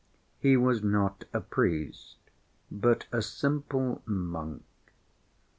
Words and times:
He 0.39 0.57
was 0.57 0.81
not 0.81 1.25
a 1.31 1.39
priest, 1.41 2.15
but 2.71 3.05
a 3.11 3.21
simple 3.21 4.01
monk. 4.07 4.63